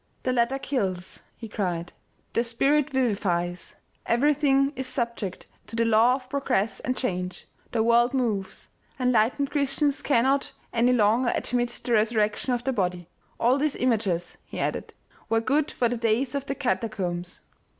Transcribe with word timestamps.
"The 0.23 0.33
letter 0.33 0.57
kills," 0.57 1.19
he 1.37 1.47
cried," 1.47 1.93
the 2.33 2.43
spirit 2.43 2.89
vivifies! 2.89 3.75
Everything 4.07 4.73
is 4.75 4.87
subject 4.87 5.45
to 5.67 5.75
the 5.75 5.85
law 5.85 6.15
of 6.15 6.27
progress 6.27 6.79
and 6.79 6.97
change. 6.97 7.45
The 7.71 7.83
world 7.83 8.11
moves. 8.15 8.69
En 8.99 9.11
lightened 9.11 9.51
Christians 9.51 10.01
cannot 10.01 10.53
any 10.73 10.91
longer 10.91 11.31
admit 11.35 11.79
the 11.83 11.91
resur 11.91 12.17
rection 12.27 12.51
of 12.51 12.63
the 12.63 12.73
body. 12.73 13.09
All 13.39 13.59
these 13.59 13.75
images," 13.75 14.39
he 14.43 14.57
added, 14.57 14.95
u 15.05 15.13
were 15.29 15.39
good 15.39 15.69
for 15.69 15.87
the 15.87 15.97
days 15.97 16.33
of 16.33 16.47
the 16.47 16.55
catacombs. 16.55 17.41